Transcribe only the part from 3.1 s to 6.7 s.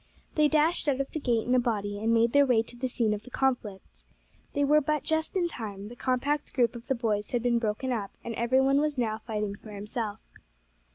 of the conflict. They were but just in time; the compact